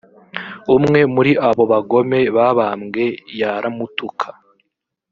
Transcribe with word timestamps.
umwe 0.75 0.99
muri 1.13 1.31
abo 1.47 1.63
bagome 1.71 2.19
babambwe 2.35 3.03
yaramutuka 3.39 4.27